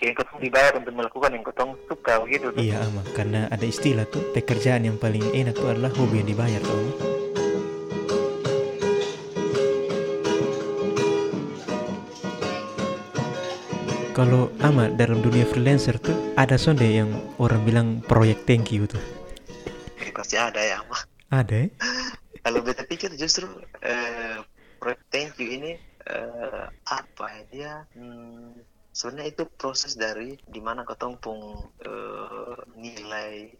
[0.00, 2.60] kayak kotong dibayar untuk melakukan yang kotong suka begitu tuh.
[2.64, 6.60] Iya ama, karena ada istilah tuh pekerjaan yang paling enak tuh adalah hobi yang dibayar
[6.64, 6.72] tuh.
[6.72, 6.92] Ama.
[14.16, 19.00] Kalau ama dalam dunia freelancer tuh ada sonde yang orang bilang proyek thank you tuh.
[20.00, 21.04] Eh, pasti ada ya mah.
[21.28, 21.68] Ada ya?
[22.44, 23.48] Kalau beta pikir justru
[23.84, 24.40] eh,
[24.80, 25.76] proyek thank you ini
[26.08, 31.38] eh, apa ya dia hmm, sebenarnya itu proses dari di mana kotong pun
[31.82, 33.50] eh, nilai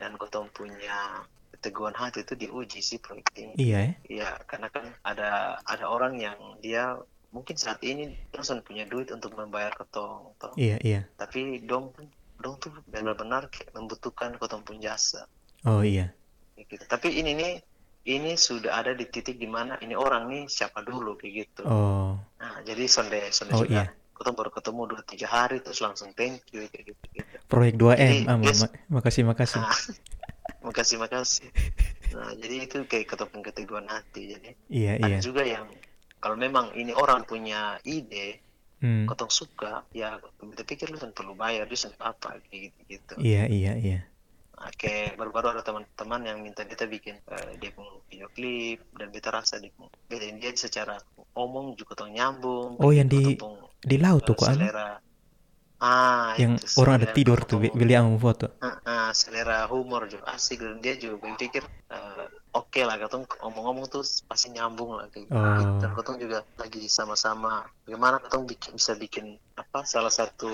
[0.00, 1.22] dan kotong punya
[1.54, 3.70] keteguhan hati itu diuji sih proyek thank you.
[3.70, 3.92] Iya ya?
[4.10, 6.98] Iya, karena kan ada ada orang yang dia
[7.30, 10.52] mungkin saat ini langsung punya duit untuk membayar kotong, toh.
[10.58, 11.00] Iya iya.
[11.16, 11.94] tapi dong
[12.42, 13.46] dong tuh benar-benar
[13.78, 15.30] membutuhkan kotong pun jasa.
[15.62, 16.10] Oh iya.
[16.58, 16.82] gitu.
[16.90, 17.52] Tapi ini nih
[18.10, 21.62] ini sudah ada di titik di mana ini orang nih siapa dulu kayak gitu.
[21.62, 22.18] Oh.
[22.42, 24.01] Nah, jadi sonde sonde Oh, sudah iya.
[24.22, 27.02] Kotong baru ketemu dua tiga hari terus langsung thank you kayak gitu.
[27.10, 27.34] gitu.
[27.50, 28.44] Proyek 2M Jadi, ama.
[28.46, 28.62] yes.
[28.62, 29.58] Ma- makasih makasih.
[29.58, 29.74] Nah,
[30.70, 31.50] makasih makasih.
[32.14, 34.22] Nah, jadi itu kayak ketemu keteguhan hati.
[34.38, 35.18] Jadi Iya ada iya.
[35.18, 35.66] juga yang
[36.22, 38.38] kalau memang ini orang punya ide,
[38.82, 39.06] Hmm.
[39.06, 43.14] kotong suka, ya kita pikir lu kan perlu bayar, sen- apa gitu gitu.
[43.14, 43.98] Iya iya iya.
[44.58, 49.14] Nah, kayak baru-baru ada teman-teman yang minta kita bikin eh, dia pun video klip dan
[49.14, 50.98] kita rasa dia pun dia secara
[51.38, 52.74] omong juga tong nyambung.
[52.82, 53.38] Oh, yang di-
[53.82, 54.46] Di laut tuh kok
[55.82, 58.46] ah Yang itu, orang ada tidur tuh kotong- beli ama foto.
[58.62, 63.90] Ah, ah, selera humor juga asik dan dia juga berpikir eh, oke lah katong ngomong-ngomong
[63.90, 65.34] tuh pasti nyambung lah kayak gitu.
[65.34, 65.82] Oh.
[65.82, 70.48] dan katong juga lagi sama-sama bagaimana katong bikin, bisa bikin apa salah satu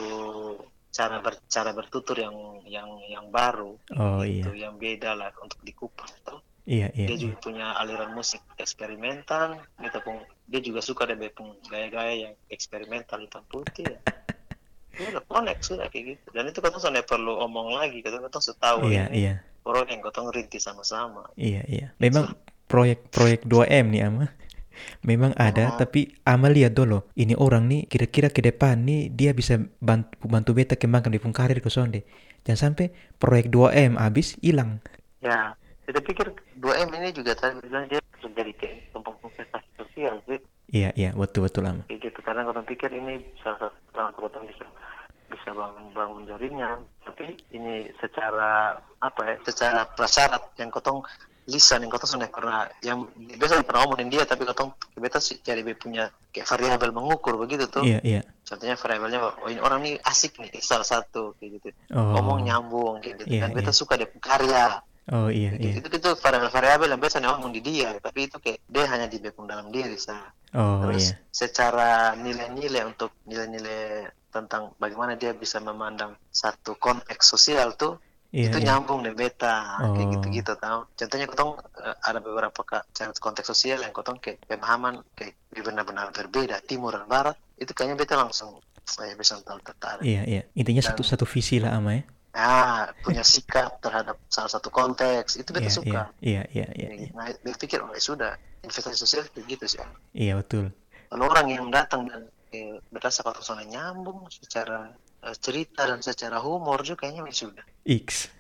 [0.89, 4.67] cara ber, cara bertutur yang yang yang baru Oh gitu, iya.
[4.67, 7.09] yang beda lah untuk dikupas tuh Iya iya.
[7.09, 7.23] dia iya.
[7.25, 9.57] juga punya aliran musik eksperimental
[10.05, 11.17] pun dia juga suka deh
[11.73, 13.99] gaya-gaya yang eksperimental hitam putih ya.
[14.99, 18.45] Dia udah connect sudah kayak gitu dan itu katong sudah perlu omong lagi katong katong
[18.45, 19.35] sudah tahu Iya ini iya.
[19.65, 21.87] orang yang katong rintis sama-sama Iya iya.
[21.97, 22.37] Memang
[22.69, 24.29] proyek-proyek 2M nih ama.
[25.03, 25.77] Memang ada, Oh.
[25.81, 27.03] tapi ama lihat dulu.
[27.19, 31.35] Ini orang nih kira-kira ke depan nih dia bisa bantu, bantu beta kembangkan di pun
[31.35, 32.07] karir ke sonde.
[32.47, 34.79] Jangan sampai proyek 2M habis hilang.
[35.19, 40.39] ya saya pikir 2M ini juga tadi bilang dia jadi kayak tempat investasi sosial sih
[40.69, 41.81] Iya iya betul betul ama.
[41.83, 43.73] kayak gitu karena katong pikir ini salah satu
[44.05, 44.65] untuk katong bisa
[45.27, 51.01] bisa bangun bangun jaringan tapi ini secara apa ya secara prasyarat yang kotong
[51.47, 55.61] lisan yang kotong sudah pernah yang biasa pernah omongin dia tapi kotong beta sih jadi
[55.63, 58.21] be punya kayak variabel mengukur begitu tuh Iya iya.
[58.43, 62.13] contohnya variabelnya oh ini orang ini asik nih salah satu kayak gitu Oh.
[62.13, 63.73] ngomong nyambung kayak gitu Iya, beta iya.
[63.75, 65.65] suka dia karya Oh iya Gitu.
[65.65, 65.75] iya.
[65.81, 69.47] itu itu variabel-variabel yang biasa ngomong di dia tapi itu kayak dia hanya di bepung
[69.47, 71.17] dalam diri sah Oh Terus iya.
[71.29, 77.97] secara nilai-nilai untuk nilai-nilai tentang bagaimana dia bisa memandang satu konteks sosial tuh
[78.29, 78.77] Iya itu iya.
[78.77, 80.13] nyambung deh beta kayak Oh.
[80.13, 80.85] gitu-gitu tahu.
[80.93, 82.61] Contohnya kotong eh, ada beberapa
[83.19, 88.21] konteks sosial yang kotong kayak pemahaman kayak benar-benar berbeda timur dan barat itu kayaknya beta
[88.21, 90.05] langsung saya bisa tahu tertarik.
[90.05, 90.43] Iya iya.
[90.53, 92.05] Intinya Dan- satu satu visi lah ama ya.
[92.39, 96.03] Ah punya sikap terhadap salah satu konteks itu beta Iya suka.
[96.23, 96.89] iya iya iya.
[97.11, 97.27] Nah,
[97.59, 98.33] pikir oh ya sudah
[98.63, 99.83] investasi sosial kayak gitu sih.
[100.15, 100.71] Iya betul.
[101.09, 104.95] kalau orang yang datang dan eh, berasa kalau sana nyambung secara
[105.27, 108.31] eh, cerita dan secara humor juga kayaknya ya sudah X.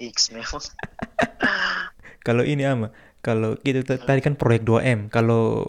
[0.00, 0.62] X memang
[2.26, 5.10] Kalau ini ama, kalau gitu t- tadi kan proyek 2M.
[5.10, 5.66] Kalau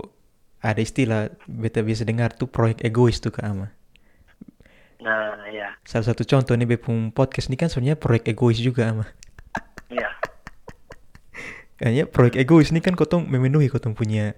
[0.62, 3.68] ada istilah beta bisa dengar tuh proyek egois tuh Kak ama.
[5.04, 9.06] Nah ya Salah satu contoh nih Bepung podcast ini kan sebenarnya proyek egois juga ama.
[9.90, 10.08] ya
[11.76, 14.38] Kayaknya proyek egois ini kan kotong memenuhi kotong punya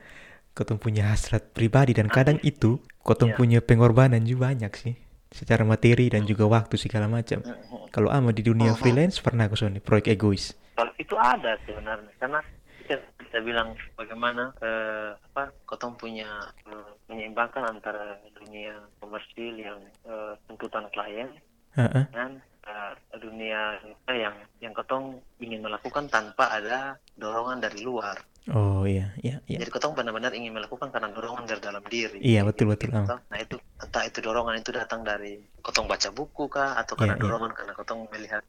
[0.51, 3.37] kotong punya hasrat pribadi dan kadang itu kotong Iya.
[3.37, 4.95] punya pengorbanan juga banyak sih.
[5.29, 7.43] Secara materi dan juga waktu segala macam.
[7.91, 8.79] Kalau ama di dunia Mhm.
[8.79, 10.55] freelance pernah aku soalnya proyek egois.
[10.95, 12.39] itu ada sebenarnya karena
[12.85, 16.29] kita, kita bilang bagaimana eh, apa kotong punya
[16.69, 21.29] eh, menyeimbangkan antara dunia komersil yang eh, tuntutan klien
[21.73, 22.05] Heeh.
[22.13, 22.39] dan
[22.69, 23.81] eh, dunia
[24.13, 28.15] yang yang kotong ingin melakukan tanpa ada dorongan dari luar
[28.45, 29.57] Oh iya, iya, iya.
[29.57, 32.21] Jadi kotong benar-benar ingin melakukan karena dorongan dari dalam diri.
[32.21, 33.01] Iya, betul, betul, Gitu.
[33.01, 33.17] ah.
[33.25, 37.23] Nah itu entah itu dorongan itu datang dari kotong baca buku kah atau karena iya.
[37.25, 38.45] dorongan karena kotong melihat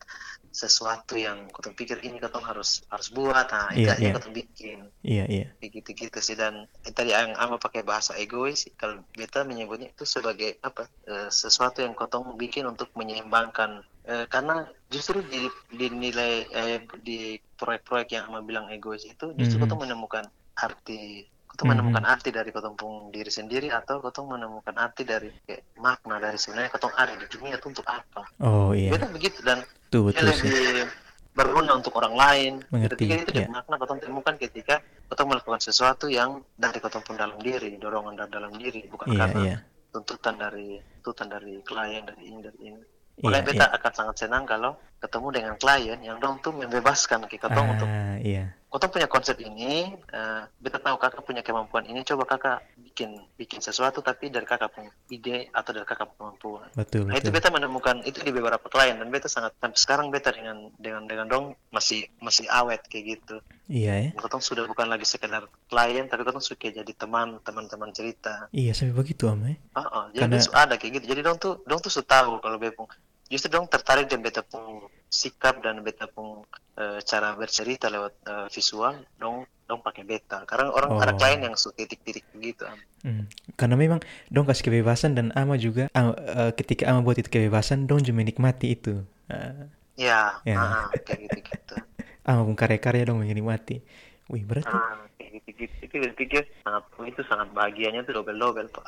[0.53, 3.49] sesuatu yang kotong pikir ini kotong harus harus buat.
[3.49, 4.05] Nah Iya, itu iya.
[4.05, 5.47] yang kotong bikin Iya, iya.
[5.65, 10.93] gitu-gitu sih dan tadi yang ama pakai bahasa egois kalau beta menyebutnya itu sebagai apa
[11.09, 17.35] eh, sesuatu yang kotong bikin untuk menyeimbangkan Eh, karena justru di, di nilai eh, di
[17.59, 19.63] proyek-proyek yang ama bilang egois itu justru Mhm.
[19.67, 20.25] kotong menemukan
[20.57, 21.79] arti Kotong Mhm.
[21.79, 26.37] menemukan arti dari kotong pung diri sendiri atau kotong menemukan arti dari kayak makna dari
[26.37, 28.29] sebenarnya kotong ada di dunia itu untuk apa.
[28.45, 30.51] Oh iya, Beta begitu dan betul dia betul sih.
[30.53, 30.91] lebih
[31.33, 32.53] berguna untuk orang lain.
[32.69, 33.49] Mengerti, Ketika itu yeah.
[33.49, 38.53] makna kotong temukan ketika kotong melakukan sesuatu yang dari pun dalam diri, dorongan dari dalam
[38.53, 39.57] diri, bukan Iya karena iya,
[39.95, 42.83] tuntutan dari tuntutan dari klien dari ini dari ini.
[43.17, 43.49] Makanya iya.
[43.49, 47.89] beta akan sangat senang kalau ketemu dengan klien yang dong tuh membebaskan ke kotong untuk
[47.89, 52.65] Ah iya, kotong punya konsep ini, eh, beta tahu kakak punya kemampuan ini, coba kakak
[52.77, 56.69] bikin bikin sesuatu tapi dari kakak punya ide atau dari kakak punya kemampuan.
[56.77, 57.37] betul Nah itu betul.
[57.41, 61.27] beta menemukan itu di beberapa klien dan beta sangat sampai sekarang beta dengan dengan dengan
[61.29, 63.37] dong masih masih awet kayak gitu.
[63.69, 64.11] Iya ya.
[64.17, 68.49] Kotong sudah bukan lagi sekedar klien tapi kotong suka jadi teman teman-teman cerita.
[68.53, 69.57] Iya sampai begitu am eh.
[69.77, 71.17] Oh, oh, jadi Karena- ada kayak gitu.
[71.17, 72.89] Jadi dong tuh dong tuh sudah tahu kalau beta pun
[73.27, 76.43] justru dong tertarik dengan beta pun sikap dan beta pun
[76.77, 80.47] eh, cara bercerita lewat eh, visual dong dong pakai beta.
[80.47, 81.19] Karena orang ada Oh.
[81.19, 82.63] klien yang suka titik-titik begitu.
[82.63, 82.79] Am.
[83.03, 83.25] Hmm.
[83.55, 87.87] Karena memang dong kasih kebebasan dan ama juga ah, eh, ketika ama buat itu kebebasan
[87.87, 89.03] dong juga menikmati itu.
[89.27, 90.57] Ah, Ya, Ya.
[90.61, 91.75] ah, kayak gitu-gitu.
[92.29, 93.81] ama pun karya-karya dong menikmati.
[94.27, 95.75] Wih berarti Ah, kayak gitu-gitu.
[95.87, 98.85] Itu gue pikir sangat itu sangat bahagianya tuh double-double, Pak.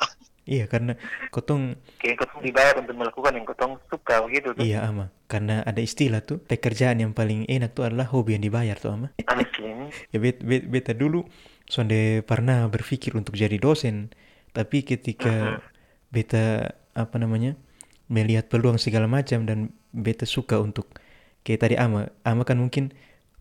[0.49, 0.97] iya karena
[1.29, 4.63] kotong Kayak kotong dibayar untuk melakukan yang kotong suka begitu tuh.
[4.65, 8.75] iya ama karena ada istilah tuh pekerjaan yang paling enak tuh adalah hobi yang dibayar
[8.75, 9.07] tuh ama.
[9.25, 9.71] Asli.
[10.13, 11.25] Ya bet, bet- beta dulu
[11.65, 14.09] sonde pernah berpikir untuk jadi dosen,
[14.53, 15.61] tapi ketika
[16.09, 17.53] beta apa namanya
[18.09, 20.89] melihat peluang segala macam dan beta suka untuk
[21.45, 22.89] kayak tadi ama, ama kan mungkin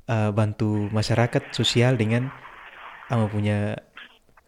[0.09, 2.33] uh, bantu masyarakat sosial dengan
[3.09, 3.79] ama punya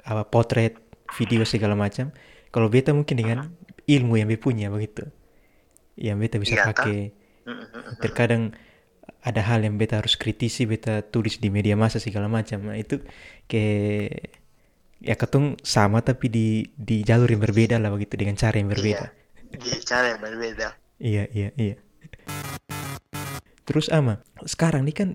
[0.05, 0.77] apa potret,
[1.17, 2.13] video segala macam.
[2.51, 3.39] Kalau beta mungkin dengan
[3.87, 5.07] ilmu yang beta punya begitu,
[5.97, 6.67] yang beta bisa toh.
[6.73, 7.13] pakai
[7.47, 7.99] Mm-mm.
[8.01, 8.53] terkadang
[9.25, 13.01] ada hal yang beta harus kritisi beta tulis di media massa segala macam nah itu
[13.51, 14.33] kayak
[15.01, 16.47] ya ketong sama tapi di
[16.77, 19.07] di jalur yang berbeda lah begitu dengan cara yang berbeda
[19.53, 19.61] Iya.
[19.61, 20.69] Di cara yang berbeda.
[21.01, 21.77] iya iya iya
[23.71, 25.09] terus ama sekarang nih kan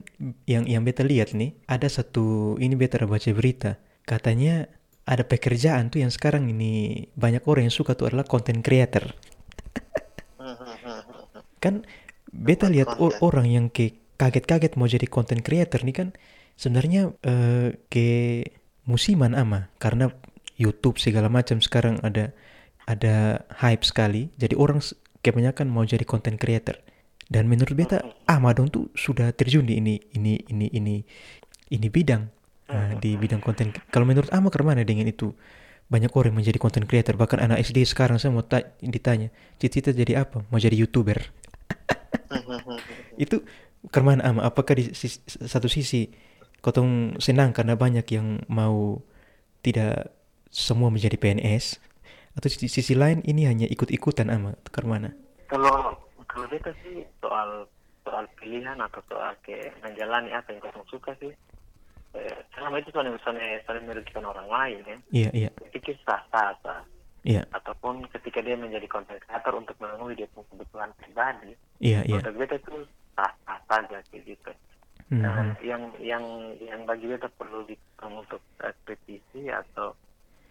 [0.47, 3.75] yang yang beta lihat nih ada satu ini beta baca berita.
[4.07, 4.71] Katanya
[5.03, 9.11] ada pekerjaan tuh yang sekarang ini banyak orang yang suka tuh adalah content creator.
[11.63, 11.83] Kan
[12.31, 16.07] beta lihat orang yang ke kaget-kaget mau jadi content creator nih kan
[16.55, 18.07] sebenarnya eh, ke
[18.87, 19.67] musiman ama.
[19.83, 20.07] Karena
[20.55, 22.31] YouTube segala macam sekarang ada
[22.87, 24.31] ada hype sekali.
[24.39, 24.79] Jadi orang
[25.19, 26.79] kebanyakan mau jadi content creator
[27.25, 30.95] dan menurut beta ama dong tuh sudah terjun di ini ini ini ini
[31.73, 32.29] ini bidang.
[32.65, 35.33] Nah, di bidang konten kalau menurut ama ke mana dengan itu?
[35.85, 39.29] Banyak orang yang menjadi content creator bahkan anak SD sekarang saya mau ta- ditanya
[39.61, 40.41] cita-cita jadi apa?
[40.49, 41.29] Mau jadi youtuber?
[43.21, 43.45] Itu
[43.93, 46.09] ke mana ama apakah di sis- satu sisi
[46.65, 49.05] kotong senang karena banyak yang mau
[49.61, 50.09] tidak
[50.49, 51.77] semua menjadi PNS
[52.35, 55.13] atau sisi, sisi lain ini hanya ikut-ikutan ama ke mana
[55.45, 55.94] Kalau
[56.47, 57.65] beta sih soal
[58.05, 61.33] soal pilihan atau soal kayak menjalani apa yang kau suka sih.
[62.15, 64.97] Eh, selama itu soalnya misalnya saling merugikan orang lain ya.
[65.11, 66.79] iya iya pikir sah sah sah.
[67.27, 71.51] iya Ataupun ketika dia menjadi konten kreator untuk memenuhi dia punya kebutuhan pribadi.
[71.83, 72.73] iya iya Menurut beta itu
[73.17, 74.51] sah sah saja kayak gitu.
[75.05, 76.23] Hmm, Dan yang yang
[76.63, 79.91] yang bagi beta perlu di untuk eh, kritisi atau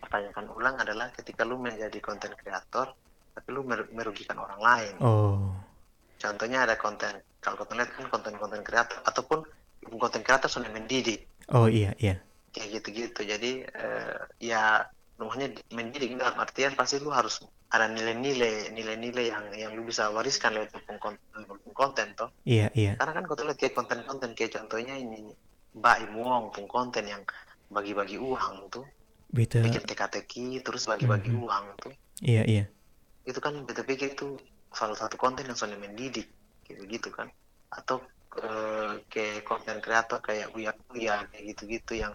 [0.04, 2.92] pertanyakan ulang adalah ketika lu menjadi konten kreator
[3.34, 4.94] tapi lu mer- merugikan orang lain.
[5.00, 5.48] oh
[6.24, 9.40] Contohnya ada konten kalau konten lihat kan konten-konten kreator ataupun
[10.02, 12.14] konten kreator sudah mendidik oh iya iya
[12.54, 13.20] kayak gitu-gitu.
[13.32, 14.62] Jadi eh, ya
[15.20, 15.46] rumahnya
[15.78, 17.42] mendidik dalam artian pasti lu harus
[17.74, 20.70] ada nilai-nilai nilai-nilai yang yang lu bisa wariskan lewat
[21.02, 21.18] konten,
[21.74, 22.30] konten toh.
[22.46, 25.18] iya iya Karena kan kalau lihat kayak konten-konten kayak contohnya ini
[25.74, 27.22] Mbak Imu Wong pun konten yang
[27.66, 28.86] bagi-bagi uang tuh,
[29.34, 31.42] beta bikin teka-teki terus bagi-bagi Mhm.
[31.42, 31.92] uang tuh.
[32.22, 32.64] iya iya
[33.26, 34.38] Itu kan beta pikir itu
[34.74, 36.28] salah satu konten yang soalnya mendidik
[36.66, 37.30] gitu gitu kan.
[37.70, 38.02] Atau
[38.42, 42.12] eh, kayak konten kreator kayak Uya Uya kayak gitu-gitu yang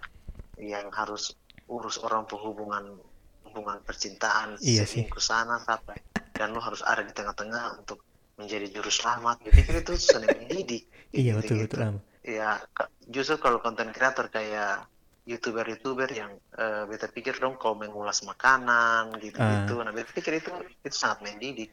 [0.59, 1.31] yang harus
[1.71, 2.99] urus orang penghubungan
[3.47, 5.07] hubungan percintaan Iya sih.
[5.07, 5.97] selingkuh sana sampai
[6.35, 8.03] dan lu harus ada di tengah-tengah untuk
[8.39, 9.43] menjadi juru selamat.
[9.43, 10.83] Pikir itu soalnya mendidik.
[11.11, 11.79] iya gitu-gitu.
[11.79, 12.59] betul betul ya
[13.07, 14.85] justru kalau konten kreator kayak
[15.25, 19.83] youtuber-youtuber yang eh, beta pikir dong kalau mengulas makanan gitu-gitu Ah.
[19.87, 20.51] nah beta pikir itu
[20.83, 21.69] itu sangat mendidik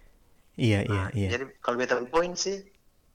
[0.56, 2.56] iya iya Nah, iya jadi kalau beta poin sih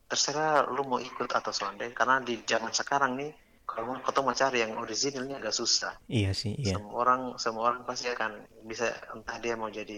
[0.10, 3.31] terserah lu mau ikut atau sonde karena di zaman sekarang nih
[3.69, 5.93] kalau mau mau cari yang originalnya agak susah.
[6.12, 6.75] Iya sih iya.
[6.75, 8.31] Semua orang semua orang pasti akan
[8.69, 9.98] bisa entah dia mau jadi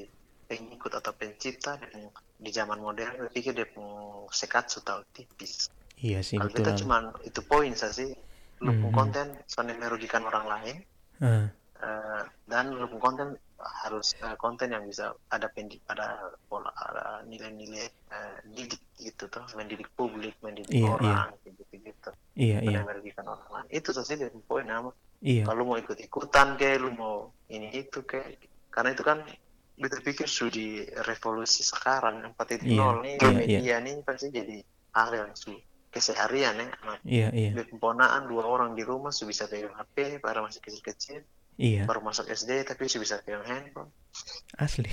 [0.50, 3.68] pengikut atau pencipta dan di zaman modern saya pikir dia
[4.30, 5.54] sekat sudah tipis.
[5.98, 8.10] Iya sih kalau kita ama cuman itu poin saja sih
[8.64, 8.96] lu pun Mhm.
[8.96, 10.78] konten soalnya merugikan orang lain
[11.22, 11.50] Ah,
[11.84, 17.88] Eh, dan lu konten harus uh, konten yang bisa ada pendik ada pola ada nilai-nilai
[18.12, 20.92] uh, didik gitu tuh mendidik publik mendidik Iya, iya.
[20.94, 22.80] orang gitu gitu Iya, iya.
[22.84, 24.92] merugikan orang lain itu saja poin nama
[25.24, 25.48] Iya.
[25.48, 29.24] kalau mau ikut ikutan kayak lu mau ini itu kayak karena itu kan
[29.74, 34.58] kita pikir sudah revolusi sekarang 4.0 Iya, nih iya, media nih pasti jadi
[34.94, 35.56] hal yang su
[35.94, 37.52] keseharian ya anak Iya, iya.
[38.28, 41.22] Dua orang di rumah su bisa pegang HP pada masih kecil-kecil
[41.54, 43.94] Iya, baru masuk SD tapi su bisa pegang handphone
[44.58, 44.90] asli.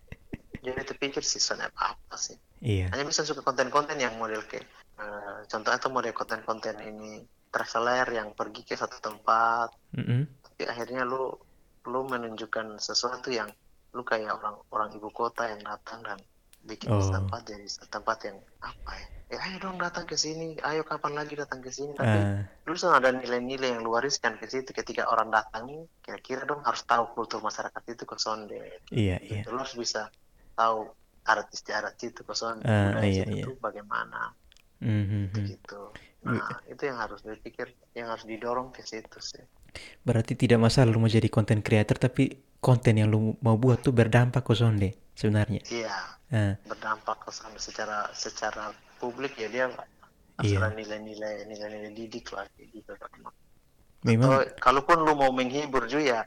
[0.64, 2.92] jadi terpikir sih soalnya apa, apa sih Iya.
[2.92, 4.68] hanya bisa suka konten-konten yang model kayak
[5.00, 10.28] eh, contoh atau model konten-konten ini traveler yang pergi ke satu tempat Mm-mm.
[10.44, 11.32] tapi akhirnya lu
[11.88, 13.48] lu menunjukkan sesuatu yang
[13.96, 16.20] lu kayak orang orang ibu kota yang datang dan
[16.68, 17.10] bikin Oh.
[17.14, 19.06] tempat jadi tempat yang apa ya?
[19.30, 20.58] Ya ayo dong datang ke sini.
[20.68, 21.92] Ayo kapan lagi datang ke sini?
[21.94, 24.70] Tapi Ah, harus ada nilai-nilai yang lu wariskan ke situ.
[24.74, 28.58] Ketika orang datang nih kira-kira dong harus tahu kultur masyarakat itu ke sonde
[28.90, 29.42] iya, iya.
[29.50, 30.00] lu harus bisa
[30.58, 30.78] tahu
[31.30, 33.54] adat istiadat itu ke sonde Ah, budaya iya, situ iya.
[33.66, 34.34] bagaimana?
[34.80, 35.30] Mhm.
[35.48, 35.80] gitu.
[36.26, 39.44] Nah itu yang harus dipikir yang harus didorong ke situ sih
[40.02, 43.90] Berarti tidak masalah lu mau jadi konten creator tapi konten yang lu mau buat tuh
[43.90, 45.60] berdampak ke sonde sebenarnya.
[45.68, 45.96] iya
[46.30, 49.66] Ah, berdampak ke sana secara secara publik ya dia
[50.40, 50.62] Iya.
[50.62, 52.94] asal nilai-nilai nilai-nilai didik lah gitu
[54.00, 56.20] memang Atau kalaupun lu mau menghibur juga ya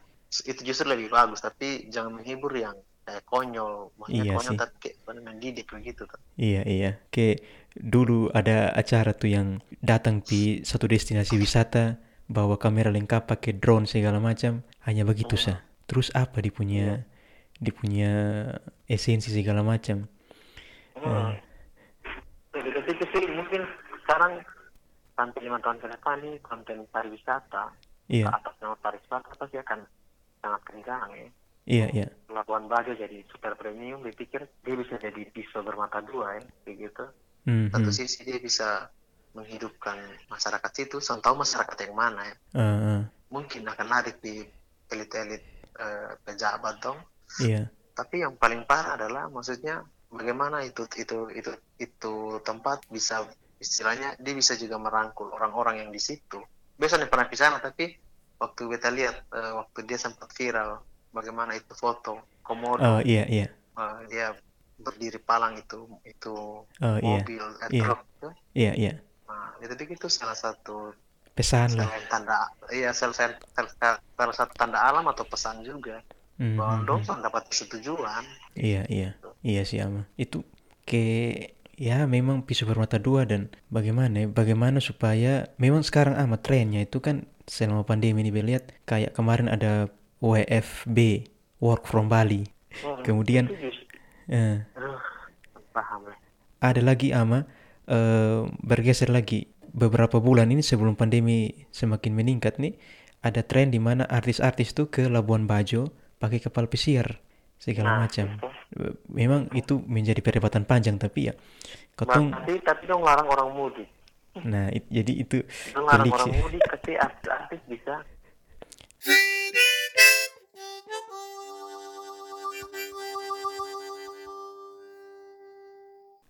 [0.43, 4.59] itu justru lebih bagus tapi jangan menghibur yang kayak konyol maksudnya Iya konyol sih.
[4.59, 6.91] tapi kayak mendidik begitu tuh Iya iya.
[7.07, 7.37] Kayak
[7.73, 9.47] dulu ada acara tuh yang
[9.79, 11.95] datang di satu destinasi wisata
[12.27, 15.59] bawa kamera lengkap pakai drone segala macam hanya begitu sah.
[15.87, 17.03] Terus apa di punya
[17.59, 18.11] di punya
[18.87, 20.07] esensi segala macam.
[20.97, 21.35] Hmm.
[22.53, 23.61] Jadi ketika sih mungkin
[24.05, 24.43] sekarang
[25.13, 27.69] sampai lima tahun ke depan nih konten pariwisata
[28.11, 29.79] Iya atas nama pariwisata pasti akan
[30.43, 31.27] sangat kencang ya.
[31.63, 32.07] iya iya.
[32.27, 37.05] Labuan Bajo jadi super premium, dipikir dia bisa jadi pisau bermata dua ya, kayak gitu.
[37.47, 37.71] Mhm.
[37.71, 38.91] Satu sisi dia bisa
[39.33, 39.97] menghidupkan
[40.29, 42.35] masyarakat situ, tahu masyarakat yang mana ya.
[42.53, 43.01] Ah.
[43.33, 44.45] Mungkin akan lari di
[44.89, 45.41] elit-elit
[45.77, 46.99] eh, pejabat dong.
[47.41, 52.13] Iya Tapi yang paling parah adalah maksudnya bagaimana itu itu itu itu
[52.45, 53.25] tempat bisa
[53.57, 56.41] istilahnya dia bisa juga merangkul orang-orang yang di situ.
[56.77, 57.93] Biasanya pernah ke sana tapi
[58.37, 60.81] waktu kita lihat eh, waktu dia sempat viral
[61.13, 63.47] bagaimana itu foto komodo oh iya iya.
[63.77, 64.33] eh, dia
[64.77, 66.33] berdiri palang itu itu
[66.65, 67.81] Oh iya mobil eh, Iya.
[67.85, 68.33] truk tuh.
[68.53, 68.93] iya iya.
[69.63, 70.91] Nah, itu salah satu
[71.33, 71.89] Pesan lah.
[72.11, 76.03] tanda iya salah, salah, satu tanda alam atau pesan juga.
[76.37, 76.57] Mhm.
[76.57, 78.25] bahwa dong dapat persetujuan.
[78.57, 79.13] Iya iya.
[79.45, 80.09] Iya sih ama.
[80.17, 80.41] Itu
[80.83, 81.33] ke
[81.77, 87.01] ya memang pisau bermata dua dan bagaimana ya, bagaimana supaya memang sekarang ama trennya itu
[87.01, 89.89] kan selama pandemi ini lihat kayak kemarin ada
[90.21, 91.29] WFB
[91.61, 92.49] work from Bali.
[93.05, 93.89] Kemudian Itu justru-
[94.33, 94.97] eh, aduh,
[95.69, 96.09] paham
[96.63, 97.45] ada lagi ama
[97.85, 102.77] eh, bergeser lagi beberapa bulan ini sebelum pandemi semakin meningkat nih
[103.19, 107.17] ada tren di mana artis-artis tuh ke Labuan Bajo pakai kapal pesiar
[107.57, 108.27] segala Nah, macam.
[108.27, 108.47] itu.
[109.07, 111.33] Memang itu menjadi perdebatan panjang tapi ya
[111.93, 113.85] ketong tapi tapi dong larang orang mudik
[114.41, 115.45] nah it- jadi itu
[115.77, 118.01] larang pelik orang mudik tapi artis bisa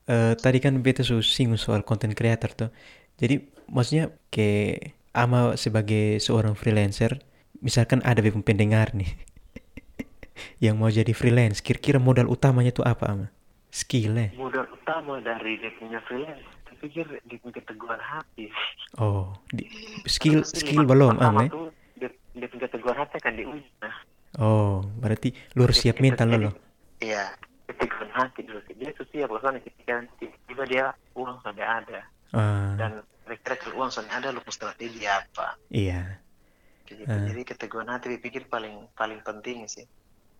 [0.03, 2.69] Eh, tadi kan beta su singgung soal content creator tuh.
[3.17, 3.35] Jadi
[3.67, 4.77] maksudnya ke
[5.13, 7.21] ama sebagai seorang freelancer,
[7.61, 9.13] misalkan ada pendengar nih
[10.63, 13.27] yang mau jadi freelance, kira-kira modal utamanya tuh apa ama?
[13.69, 14.29] Skillnya.
[14.37, 16.45] modal utama dari dia punya freelance
[16.83, 18.51] pikir dia punya keteguhan hati
[18.99, 19.71] Oh, di,
[20.03, 21.47] skill skill belum ama?
[21.47, 21.51] ya?
[21.95, 23.95] dia, dia punya keteguhan hati akan diuji nah
[24.35, 26.37] Oh, berarti lu harus siap mental lo.
[26.51, 26.53] loh.
[26.99, 27.31] iya
[27.71, 32.03] keteguhan hati dulu dia tuh siap loh ketika tiba dia uang sudah ada
[32.33, 36.19] Ah, dan kira-kira kalau uang sudah ada lu strategi apa iya.
[36.83, 37.07] Gitu.
[37.07, 37.23] Ah.
[37.25, 39.87] jadi keteguhan hati dia pikir paling paling penting sih.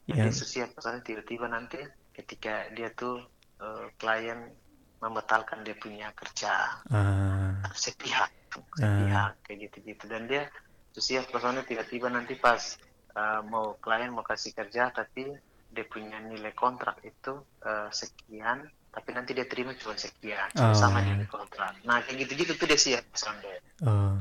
[0.04, 1.80] Jadi siap misalnya tiba-tiba nanti
[2.12, 3.24] ketika dia tuh
[3.64, 4.52] eh, klien
[5.00, 6.84] membatalkan dia punya kerja.
[6.92, 8.32] Ah, sepihak
[8.76, 10.04] sepihak kayak gitu-gitu.
[10.12, 10.52] Dan dia
[10.92, 12.76] tuh siap misalnya tiba-tiba nanti pas
[13.16, 15.32] eh, mau klien mau kasih kerja tapi
[15.74, 20.78] dia punya nilai kontrak itu eh, sekian tapi nanti dia terima cuma sekian cuma Oh.
[20.78, 24.18] sama nilai kontrak nah kayak gitu-gitu tuh dia siap misalnya oh,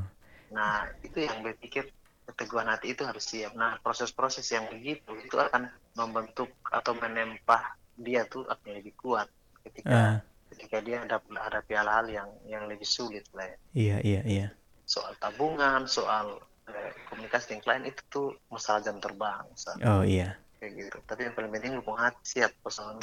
[0.53, 1.89] Nah, itu yang gue pikir
[2.29, 3.57] keteguhan hati itu harus siap.
[3.57, 5.65] Nah, proses-proses yang begitu itu akan
[5.97, 9.25] membentuk atau menempah dia tuh akan lebih kuat
[9.65, 10.15] ketika ah,
[10.53, 13.57] ketika dia ada hadapi hal-hal yang yang lebih sulit lah ya.
[13.73, 14.47] iya, iya, iya.
[14.85, 16.37] Soal tabungan, soal
[16.69, 19.73] eh, komunikasi dengan klien itu tuh masalah jam terbang Sa.
[19.85, 20.37] Oh iya.
[20.61, 22.95] kayak gitu tapi yang paling penting lu punya hati siap kosong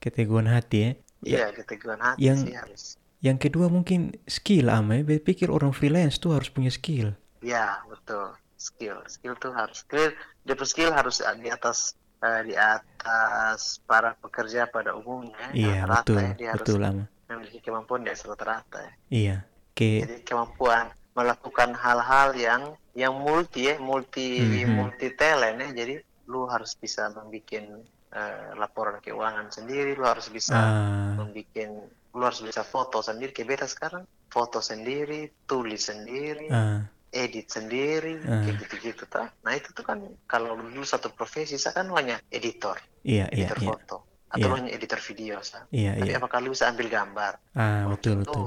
[0.00, 0.90] Keteguhan hati ya.
[1.24, 2.82] Ya, iya keteguhan hati yang- sih harus
[3.20, 5.02] yang kedua mungkin skill ama ya.
[5.02, 7.16] Beta pikir orang freelance tuh harus punya skill.
[7.40, 10.12] ya betul skill skill tuh harus skill
[10.42, 16.20] dia skill harus di atas eh, di atas para pekerja pada umumnya Iya, betul.
[16.20, 17.04] ya dia harus Betul ama.
[17.26, 19.36] memiliki kemampuan di atas rata-rata ya Iya.
[19.72, 22.62] Ke jadi kemampuan melakukan hal-hal yang
[22.92, 24.72] yang multi ya multi Mhm.
[24.72, 30.54] multi talent ya jadi lu harus bisa membuat eh, laporan keuangan sendiri lu harus bisa
[30.54, 36.78] ah, membuat lu harus bisa foto sendiri kayak beta sekarang foto sendiri tulis sendiri ah,
[37.10, 38.42] edit sendiri Ah.
[38.42, 42.78] kayak gitu-gitu tuh nah itu tuh kan kalau dulu satu profesi saya kan hanya editor
[43.02, 43.68] iya iya editor iya.
[43.70, 43.96] foto
[44.34, 44.54] atau Iya.
[44.58, 45.62] hanya editor video sa.
[45.70, 46.18] Iya tapi iya.
[46.18, 48.26] apakah lu bisa ambil gambar Ah, betul Itu.
[48.26, 48.46] betul.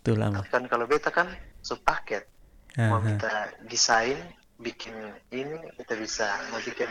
[0.00, 0.34] Betul ama.
[0.40, 1.28] tapi kan kalau beta kan
[1.60, 2.24] sepaket
[2.80, 3.00] mau Ah, ah.
[3.04, 3.32] kita
[3.68, 4.16] desain
[4.56, 4.96] bikin
[5.28, 6.88] ini kita bisa mau bikin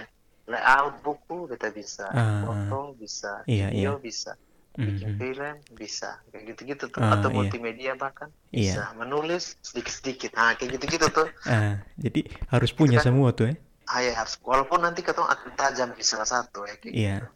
[0.49, 4.33] layout buku kita bisa Ah, foto bisa Iya, video bisa
[4.73, 5.19] bikin Mhm.
[5.19, 7.35] film bisa kayak gitu-gitu tuh Ah, atau iya.
[7.35, 8.73] multimedia bahkan Iya.
[8.73, 13.55] bisa menulis sedikit-sedikit nah kayak gitu-gitu tuh Ah, jadi harus punya kan- semua tuh ya.
[13.85, 17.15] ah ya harus walaupun nanti ketemu akan tajam di salah satu ya kayak Iya.
[17.17, 17.27] gitu.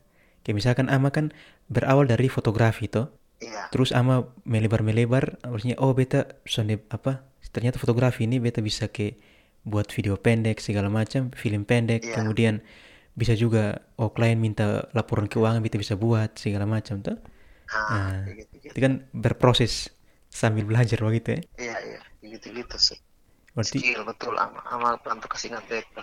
[0.43, 1.31] Kayak misalkan ama kan
[1.67, 3.07] berawal dari fotografi toh.
[3.39, 7.27] iya Terus ama melebar-melebar, harusnya oh beta sonde apa?
[7.49, 9.19] Ternyata fotografi ini beta bisa ke
[9.61, 12.13] buat video pendek segala macam, film pendek, Iya.
[12.13, 12.63] kemudian
[13.13, 13.63] bisa juga
[13.95, 17.17] oh klien minta laporan keuangan beta bisa buat segala macam tuh.
[17.69, 18.17] ah Ah.
[18.25, 19.89] kayak gitu-gitu Itu kan berproses
[20.29, 21.41] sambil belajar begitu ya.
[21.57, 22.99] iya iya kayak gitu-gitu sih
[23.53, 26.01] Berarti skill betul ama ama untuk kasih ingat beta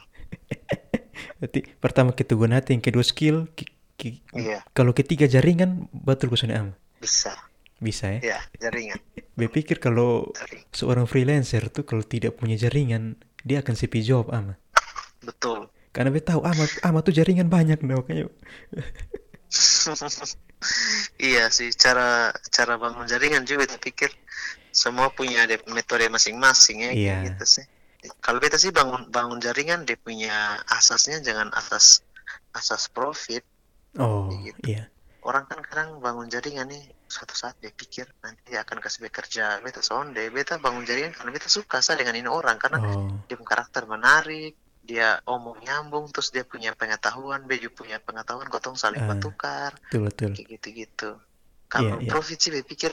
[1.39, 6.55] berarti pertama keteguhan hati, yang kedua skill, ki- ki- iya kalau ketiga jaringan betul kusone
[6.55, 6.69] am.
[6.99, 7.33] bisa
[7.81, 8.37] Bisa ya.
[8.37, 9.01] ya jaringan
[9.41, 14.55] Berpikir kalau jaringan seorang freelancer tuh kalau tidak punya jaringan, dia akan sepi job ama.
[15.21, 18.31] betul Karena beta tahu ama ama tuh jaringan banyak nah, makanya
[21.19, 24.11] iya sih cara cara bangun jaringan juga saya pikir.
[24.71, 27.17] Semua punya metode masing-masing ya Iya.
[27.35, 27.67] gitu sih.
[28.23, 32.07] Kalau beta sih bangun bangun jaringan dia punya asasnya jangan atas
[32.55, 33.43] asas profit.
[33.99, 34.63] Oh Gitu.
[34.71, 34.87] iya.
[35.21, 39.61] orang kan kadang bangun jaringan nih suatu saat dia pikir nanti dia akan kasih bekerja
[39.61, 42.57] beta sonde beta bangun jaringan karena beta suka sa dengan ini orang.
[42.57, 43.21] Karena Oh.
[43.29, 49.01] dia karakter menarik dia omong nyambung terus dia punya pengetahuan Beju punya pengetahuan gotong saling
[49.01, 49.09] Ah.
[49.09, 50.31] bertukar betul betul.
[50.35, 51.11] kayak gitu-gitu
[51.69, 52.11] kalau Iya, iya.
[52.11, 52.91] profit sih pikir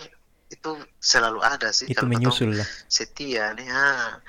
[0.48, 0.72] itu
[1.02, 2.68] selalu ada sih Itu kalau menyusul lah.
[2.88, 4.20] setia nih ah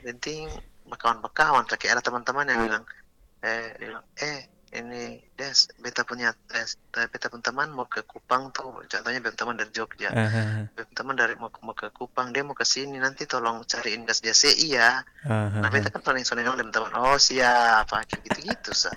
[0.00, 0.48] penting
[0.88, 2.84] kawan-kawan kayak ada teman-teman yang bilang
[3.42, 4.40] eh bilang eh
[4.74, 9.56] ini Des beta punya tes beta punya teman mau ke Kupang tuh contohnya beta teman
[9.56, 10.12] dari Jogja.
[10.74, 14.50] Beta teman dari mau, mau ke Kupang dia mau ke sini nanti tolong cariin jasa
[14.52, 15.00] iya.
[15.24, 16.92] Ah, ah, Nah, beta kan paling sering dengan teman.
[17.00, 18.92] Oh siap ah, kayak gitu-gitu sa.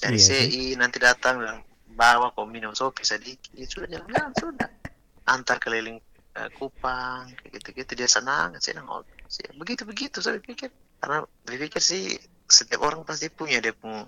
[0.00, 0.48] Cari sih.
[0.48, 1.60] CI nanti datang bilang
[1.92, 3.52] bawa kau minum kopi sedikit.
[3.52, 4.70] Ya sudah jalan sudah.
[5.28, 6.00] Antar keliling
[6.38, 7.92] eh, Kupang kayak gitu-gitu.
[7.98, 9.52] Dia senang senang oh siap.
[9.60, 10.72] Begitu begitu saya pikir.
[11.02, 12.14] Karena berpikir sih
[12.52, 14.06] setiap orang pasti punya dia pun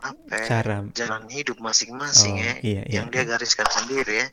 [0.00, 0.76] apa ya, Cara.
[0.90, 4.28] jalan hidup masing-masing Oh, ya iya, iya, yang dia gariskan sendiri ya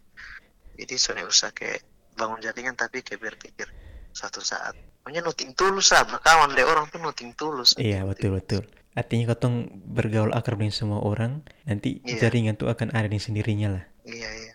[0.75, 3.67] jadi soalnya usah kayak bangun jaringan tapi kayak berpikir
[4.10, 8.63] suatu saat pokoknya noting tulus ah berkawan deh orang tuh noting tulus Iya betul betul.
[8.91, 12.25] Artinya kotong bergaul akrab dengan semua orang, nanti Iya.
[12.25, 13.84] jaringan tuh akan ada di sendirinya lah.
[14.03, 14.53] iya iya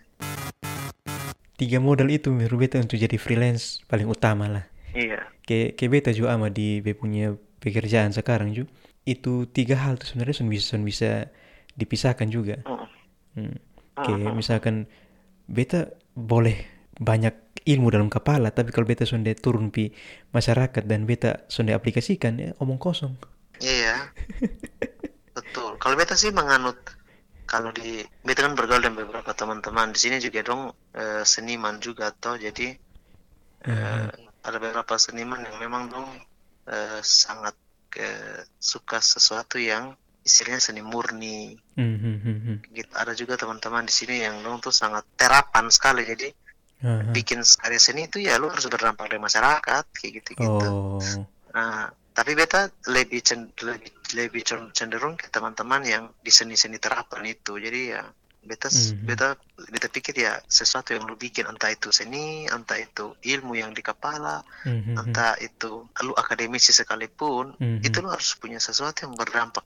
[1.53, 4.65] Tiga modal itu menurut beta untuk jadi freelance paling utama lah.
[4.91, 8.67] iya Kayak kayak beta juga ama di be punya pekerjaan sekarang juga.
[9.03, 11.27] Itu tiga hal tuh sebenarnya sun bisa sun bisa
[11.75, 12.63] dipisahkan juga.
[12.67, 12.87] Mm.
[13.33, 13.57] Hmm.
[13.93, 14.89] Kayak misalkan
[15.49, 16.57] beta boleh
[16.97, 19.91] banyak ilmu dalam kepala, tapi kalau beta sonde turun pi
[20.35, 23.15] masyarakat dan beta sonde aplikasikan ya omong kosong.
[23.63, 24.11] iya
[25.37, 26.75] betul kalau beta sih menganut
[27.47, 32.09] kalau di beta kan bergaul dengan beberapa teman-teman di sini juga dong eh, seniman juga
[32.11, 32.75] toh jadi
[33.69, 34.07] eh,
[34.43, 36.09] ada beberapa seniman yang memang dong
[36.67, 37.55] eh, sangat
[37.99, 41.57] eh, suka sesuatu yang istilahnya seni murni.
[41.75, 42.57] Hmm, hmm, hmm, hmm.
[42.71, 42.91] gitu.
[42.95, 46.07] Ada juga teman-teman di sini yang dong tuh sangat terapan sekali.
[46.07, 46.29] Jadi
[46.83, 47.15] Aha.
[47.15, 50.99] bikin karya seni itu ya lu harus berdampak dengan masyarakat kayak gitu gitu Oh,
[51.55, 53.23] nah tapi beta lebih
[53.63, 57.55] lebih lebih cen- cenderung ke teman-teman yang di seni-seni terapan itu.
[57.57, 58.03] Jadi ya
[58.43, 59.07] beta Mhm.
[59.07, 59.27] beta
[59.71, 63.79] beta pikir ya sesuatu yang lu bikin entah itu seni entah itu ilmu yang di
[63.79, 64.99] kepala hmm, hmm, hmm.
[65.01, 67.79] entah itu lu akademisi sekalipun Mhm.
[67.87, 69.63] itu lu harus punya sesuatu yang berdampak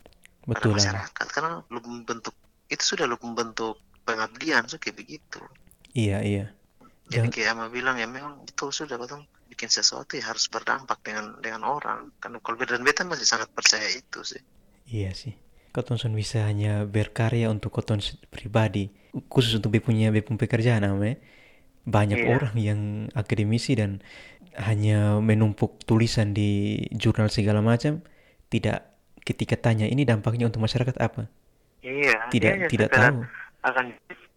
[0.48, 0.78] pada betul lah.
[0.80, 2.34] masyarakat karena lu membentuk
[2.70, 5.42] itu sudah lu membentuk pengabdian so kayak begitu
[5.98, 6.46] Iya, iya.
[7.10, 11.40] jadi kayak ama bilang ya memang betul sudah betul bikin sesuatu ya harus berdampak dengan
[11.40, 14.44] dengan orang kan kalau dan beta masih sangat percaya itu sih
[14.88, 15.36] Iya sih.
[15.78, 18.02] Koton bisa hanya berkarya untuk koton
[18.34, 18.90] pribadi,
[19.30, 21.16] khusus untuk punya punya pekerjaan ama ya.
[21.86, 22.30] Banyak Iya.
[22.34, 22.80] orang yang
[23.14, 24.02] akademisi dan
[24.58, 28.02] hanya menumpuk tulisan di jurnal segala macam,
[28.50, 28.90] tidak
[29.22, 31.30] ketika tanya ini dampaknya untuk masyarakat apa?
[31.86, 33.22] iya Tidak dia hanya tidak tahu.
[33.64, 33.86] akan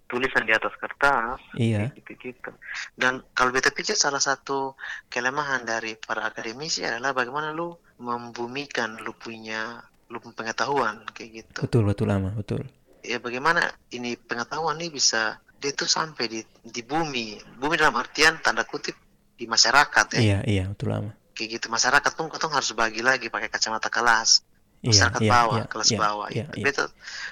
[0.07, 1.91] tulisan di atas kertas Iya.
[1.95, 2.51] gitu gitu
[2.99, 4.75] dan kalau beta pikir salah satu
[5.07, 11.59] kelemahan dari para akademisi adalah bagaimana lu membumikan lu punya lu punya pengetahuan kayak gitu
[11.65, 12.67] Betul betul lama betul.
[13.01, 13.63] ya bagaimana
[13.95, 18.99] ini pengetahuan ini bisa dia tuh sampai di di bumi bumi dalam artian tanda kutip
[19.39, 21.15] di masyarakat ya Iya iya betul lama.
[21.33, 24.43] kayak gitu masyarakat pun katong harus bagi lagi pakai kacamata kelas
[24.81, 26.73] Iya masyarakat iya bawah iya kelas iya bawah iya ya.
[26.73, 26.85] iya.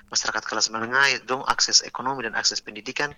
[0.09, 3.09] Masyarakat kelas menengah dong akses ekonomi dan akses pendidikan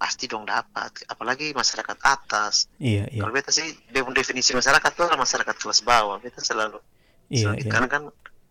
[0.00, 5.20] pasti dong dapat apalagi masyarakat atas Iya iya kalau beta sih definisi masyarakat itu adalah
[5.20, 6.80] masyarakat kelas bawah beta selalu
[7.28, 7.68] iya selalu iya.
[7.68, 8.02] karena kan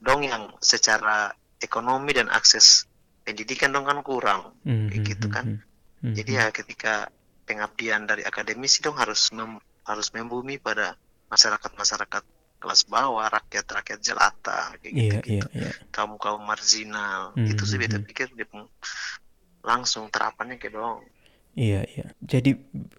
[0.06, 1.32] dong yang secara
[1.68, 2.86] ekonomi dan akses
[3.26, 5.58] pendidikan dong kan kurang Hmm, kayak gitu hmm, kan hmm,
[6.04, 6.94] hmm, jadi ya ketika
[7.48, 10.96] pengabdian dari akademisi dong harus mem- harus membumi pada
[11.34, 12.24] masyarakat-masyarakat
[12.63, 15.36] kelas bawah, rakyat-rakyat jelata, kayak Iya gitu-gitu.
[15.36, 15.72] iya iya.
[15.92, 17.36] Kaum-kaum marginal.
[17.36, 18.08] Hmm, Itu sih hmm, beta hmm.
[18.08, 18.48] pikir dia
[19.70, 21.00] langsung terapannya ke dong.
[21.54, 22.06] Iya, iya.
[22.26, 22.50] Jadi,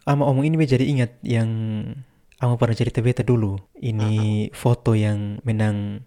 [0.07, 1.51] ama omong ini jadi ingat yang
[2.39, 3.59] ama pernah cerita beta dulu.
[3.79, 6.03] Ini foto yang menang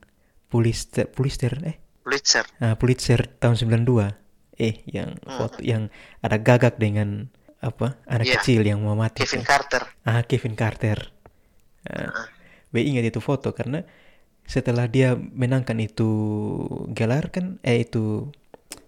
[0.48, 2.46] Pulitzer, Pulitzer eh, Pulitzer.
[2.58, 4.16] ah, Pulitzer tahun 92.
[4.56, 5.38] Eh, yang Hmm.
[5.38, 7.30] foto yang ada gagak dengan
[7.60, 8.36] apa anak Iya.
[8.38, 9.22] kecil yang mau mati.
[9.22, 9.48] Kevin tuh.
[9.48, 9.84] Carter.
[10.02, 10.98] Ah, Kevin Carter.
[11.84, 12.28] Ah, Ah.
[12.68, 13.86] be ingat itu foto karena
[14.44, 16.10] setelah dia menangkan itu
[16.90, 18.32] gelar kan, eh itu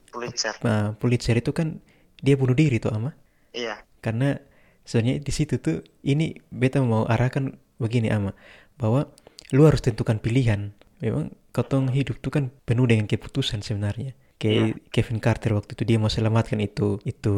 [0.07, 0.55] Pulitzer.
[0.63, 1.83] ah, Pulitzer itu kan
[2.17, 3.13] dia bunuh diri tuh ama.
[3.49, 3.81] Iya.
[3.99, 4.37] karena
[4.81, 8.31] sebenarnya di situ tuh ini beta mau arahkan begini ama
[8.75, 9.09] bahwa
[9.49, 10.71] lu harus tentukan pilihan
[11.03, 15.97] memang kotong hidup tuh kan penuh dengan keputusan sebenarnya kayak Kevin Carter waktu itu dia
[16.01, 17.35] mau selamatkan itu itu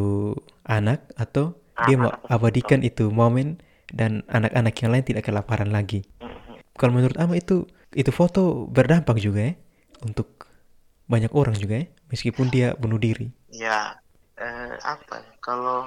[0.67, 3.57] anak atau dia mau abadikan itu momen
[3.91, 6.61] dan anak-anak yang lain tidak kelaparan lagi Mhm.
[6.79, 9.53] kalau menurut ama itu itu foto berdampak juga ya
[10.07, 10.27] untuk
[11.11, 13.29] banyak orang juga ya meskipun dia bunuh diri
[13.63, 13.99] Ya,
[14.39, 15.15] eh, apa?
[15.21, 15.79] ya, Kalau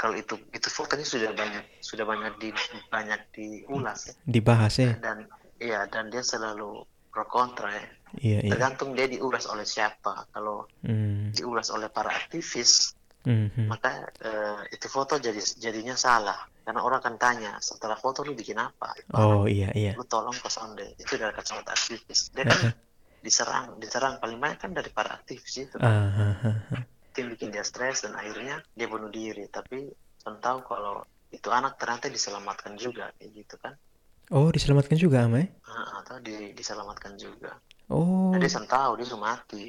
[0.00, 2.48] kalau itu itu fotonya sudah banyak sudah banyak di
[2.94, 4.14] banyak diulas ya.
[4.26, 5.18] dibahas ya dan
[5.66, 6.70] iya dan dia selalu
[7.18, 7.82] pro kontra ya.
[8.22, 10.30] iya iya Tergantung dia diulas oleh siapa.
[10.30, 12.94] Kalau Hmm, diulas oleh para aktivis,
[13.26, 13.66] hmm, hmm.
[13.66, 13.90] maka
[14.22, 16.38] eh, itu foto jadi jadinya salah.
[16.62, 18.94] Karena orang akan tanya, setelah foto lu bikin apa?
[19.18, 19.98] Oh iya iya.
[19.98, 20.94] lu tolong ke sonde.
[20.94, 22.30] Itu dari kacamata aktivis.
[22.30, 22.60] Dia kan
[23.26, 25.76] diserang, diserang paling banyak kan dari para aktivis itu.
[27.10, 29.50] Itu yang bikin dia stres dan akhirnya dia bunuh diri.
[29.50, 29.90] Tapi
[30.22, 31.02] tahu kalau
[31.32, 33.74] itu anak ternyata diselamatkan juga kayak gitu kan.
[34.30, 35.46] Oh diselamatkan juga ama ya?
[35.68, 37.52] Ah, atau di, diselamatkan juga.
[37.88, 39.64] Oh Nah, dia saya tahu dia sudah mati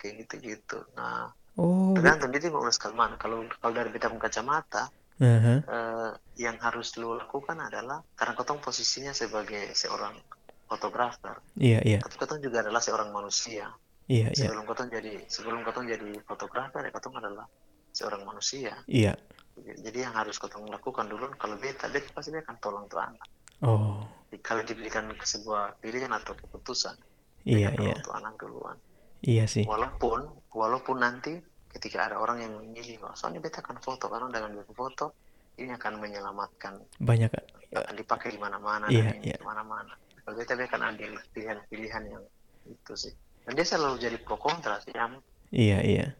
[0.00, 0.78] kayak gitu-gitu.
[0.96, 1.28] Nah,
[1.60, 1.92] oh.
[1.96, 3.16] tergantung dia mau ulas mana.
[3.20, 4.88] Kalau kalau dari bidang kacamata,
[5.20, 5.54] Aha.
[5.68, 6.10] eh,
[6.44, 10.14] yang harus lu lakukan adalah karena kotong posisinya sebagai seorang
[10.68, 13.66] fotografer, Iya iya tapi kotong juga adalah seorang manusia.
[14.08, 17.46] iya iya Sebelum kotong jadi sebelum kotong jadi fotografer, ya kotong adalah
[17.92, 18.72] seorang manusia.
[18.88, 19.12] iya.
[19.58, 23.26] Jadi yang harus kotong lakukan dulu kalau beta, beta pasti dia akan tolong tuh anak.
[23.64, 24.04] Oh
[24.44, 26.94] Kalau diberikan sebuah pilihan atau keputusan,
[27.48, 28.76] iya iya tuh anak duluan.
[29.24, 29.64] iya sih.
[29.64, 30.20] Walaupun
[30.52, 31.40] walaupun nanti
[31.72, 35.06] ketika ada orang yang memilih, "Oh, soalnya beta akan foto karena dengan beta foto
[35.58, 37.30] ini akan menyelamatkan Banyak
[37.72, 39.36] akan dipakai di mana-mana Iya, iya.
[39.40, 39.96] di mana-mana.
[40.22, 42.24] Kalau beta akan ambil pilihan-pilihan yang
[42.68, 43.12] itu sih.
[43.48, 45.24] Dan dia selalu jadi pro kontra sih, Am.
[45.48, 46.12] iya iya.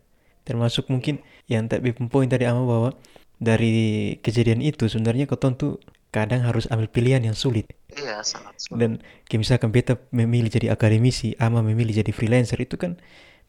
[0.49, 2.91] Termasuk mungkin yang tadi poin tadi ama bahwa
[3.37, 5.77] dari kejadian itu sebenarnya kau tuh
[6.09, 7.69] kadang harus ambil pilihan yang sulit.
[7.93, 8.79] Iya, sangat sulit.
[8.81, 8.91] Dan
[9.29, 12.97] kayak misalkan beta memilih jadi akademisi, ama memilih jadi freelancer itu kan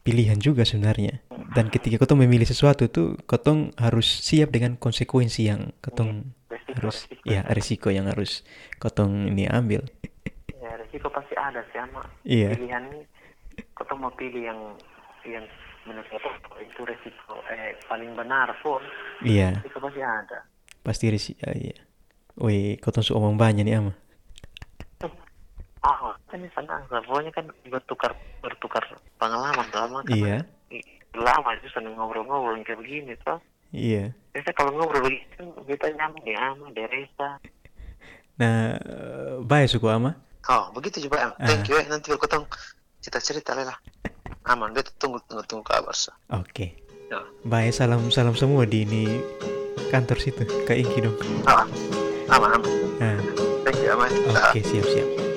[0.00, 1.20] pilihan juga sebenarnya.
[1.56, 3.40] Dan ketika kau memilih sesuatu tuh, kau
[3.76, 5.92] harus siap dengan konsekuensi yang kau
[6.50, 7.26] Resiko, harus resiko.
[7.26, 8.42] ya risiko yang harus
[8.78, 9.86] kotong ini ambil
[10.60, 12.02] Ya, resiko pasti ada sih, Ama.
[12.22, 12.54] Iya.
[12.54, 12.84] Pilihan
[13.74, 14.60] kau mau pilih yang
[15.26, 15.44] yang
[15.88, 18.80] menurut kau itu resiko eh paling benar pun,
[19.24, 20.38] iya resiko pasti ada.
[20.80, 21.76] pasti risiko iya
[22.40, 23.92] wih kotong su omong banyak nih ama
[25.80, 25.96] Ah,
[26.28, 26.84] kan ini senang.
[26.84, 28.84] Pokoknya kan bertukar bertukar
[29.16, 30.12] pengalaman lama kan.
[30.12, 30.44] iya
[31.10, 33.40] Lama itu senang ngobrol-ngobrol kayak begini tuh.
[33.70, 37.40] iya Biasa kalau ngobrol begini kan kita nyambung di Ama, di Reza.
[38.36, 38.76] nah
[39.40, 41.32] baik suku ama Oh, begitu juga Am.
[41.38, 41.76] Thank you.
[41.76, 41.84] eh.
[41.86, 42.44] Nanti berkotong
[42.98, 43.76] cerita-cerita lah.
[44.46, 46.12] Aman, beta tunggu tunggu tunggu kabar sa.
[46.30, 46.76] oke
[47.08, 47.18] Ya.
[47.42, 49.18] baik salam salam semua di ini
[49.88, 51.66] kantor situ ke Inki dong Aman,
[52.30, 52.62] aman,
[52.98, 53.18] nah
[53.64, 53.92] Thank you.
[53.98, 54.12] mas
[54.50, 55.29] Oke, siap-siap.